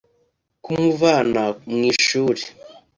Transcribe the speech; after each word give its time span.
kumuvana 0.63 1.43
mu 1.69 1.81
ishuri 1.91 2.43